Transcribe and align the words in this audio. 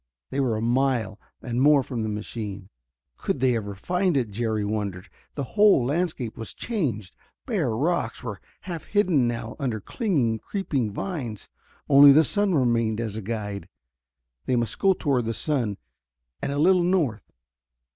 They 0.31 0.39
were 0.39 0.55
a 0.55 0.63
mile 0.63 1.19
and 1.43 1.61
more 1.61 1.83
from 1.83 2.01
the 2.01 2.09
machine. 2.09 2.69
Could 3.17 3.39
they 3.39 3.55
ever 3.55 3.75
find 3.75 4.17
it, 4.17 4.31
Jerry 4.31 4.65
wondered. 4.65 5.09
The 5.35 5.43
whole 5.53 5.85
landscape 5.85 6.35
was 6.35 6.55
changed; 6.55 7.15
bare 7.45 7.69
rocks 7.69 8.23
were 8.23 8.41
half 8.61 8.85
hidden 8.85 9.27
now 9.27 9.55
under 9.59 9.79
clinging, 9.79 10.39
creeping 10.39 10.89
vines. 10.91 11.49
Only 11.87 12.11
the 12.11 12.23
sun 12.23 12.55
remained 12.55 12.99
as 12.99 13.15
a 13.15 13.21
guide. 13.21 13.69
They 14.47 14.55
must 14.55 14.79
go 14.79 14.93
toward 14.93 15.25
the 15.25 15.35
sun 15.35 15.77
and 16.41 16.51
a 16.51 16.57
little 16.57 16.81
north. 16.83 17.31